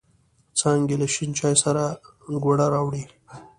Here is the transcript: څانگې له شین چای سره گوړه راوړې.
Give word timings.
څانگې 0.57 0.95
له 1.01 1.07
شین 1.13 1.31
چای 1.39 1.55
سره 1.63 1.83
گوړه 2.43 2.65
راوړې. 2.73 3.03